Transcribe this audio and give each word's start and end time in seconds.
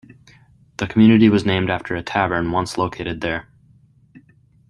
The 0.77 0.87
community 0.87 1.29
was 1.29 1.45
named 1.45 1.69
after 1.69 1.95
a 1.95 2.01
tavern 2.01 2.51
once 2.51 2.75
located 2.75 3.21
there. 3.21 3.47